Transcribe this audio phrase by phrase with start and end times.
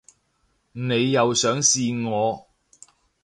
[0.71, 2.47] 你又想試我